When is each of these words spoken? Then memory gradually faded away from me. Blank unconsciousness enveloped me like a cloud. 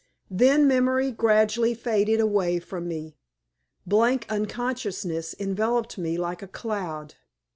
Then 0.31 0.67
memory 0.67 1.11
gradually 1.11 1.75
faded 1.75 2.19
away 2.19 2.57
from 2.59 2.87
me. 2.87 3.17
Blank 3.85 4.25
unconsciousness 4.31 5.35
enveloped 5.37 5.99
me 5.99 6.17
like 6.17 6.41
a 6.41 6.47
cloud. 6.47 7.13